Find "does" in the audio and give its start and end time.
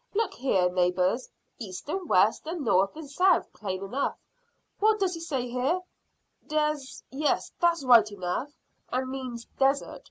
4.99-5.13